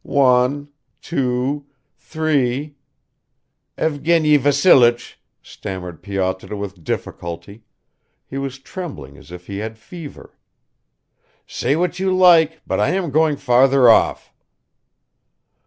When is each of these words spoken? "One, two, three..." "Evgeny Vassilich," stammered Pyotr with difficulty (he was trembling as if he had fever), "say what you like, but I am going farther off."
"One, 0.03 0.69
two, 0.99 1.67
three..." 1.99 2.75
"Evgeny 3.87 4.35
Vassilich," 4.39 5.19
stammered 5.43 6.01
Pyotr 6.01 6.55
with 6.55 6.83
difficulty 6.83 7.61
(he 8.25 8.39
was 8.39 8.57
trembling 8.57 9.15
as 9.15 9.31
if 9.31 9.45
he 9.45 9.59
had 9.59 9.77
fever), 9.77 10.35
"say 11.45 11.75
what 11.75 11.99
you 11.99 12.17
like, 12.17 12.61
but 12.65 12.79
I 12.79 12.89
am 12.89 13.11
going 13.11 13.37
farther 13.37 13.91
off." 13.91 14.33